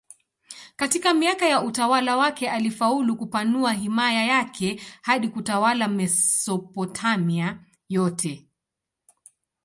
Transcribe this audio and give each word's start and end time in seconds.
Katika 0.75 1.13
miaka 1.13 1.45
ya 1.45 1.61
utawala 1.63 2.17
wake 2.17 2.49
alifaulu 2.49 3.15
kupanua 3.15 3.71
himaya 3.73 4.23
yake 4.25 4.81
hadi 5.01 5.27
kutawala 5.29 5.87
Mesopotamia 5.87 7.65
yote. 7.89 8.49